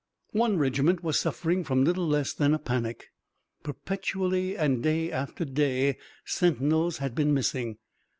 One 0.31 0.57
regiment 0.57 1.03
was 1.03 1.19
suffering 1.19 1.63
from 1.63 1.83
little 1.83 2.07
less 2.07 2.33
than 2.33 2.55
a 2.55 2.57
panic. 2.57 3.11
Perpetually 3.61 4.57
and 4.57 4.81
day 4.81 5.11
after 5.11 5.45
day 5.45 5.97
sentinels 6.25 6.97
had 6.97 7.13
been 7.13 7.35
missing. 7.35 7.77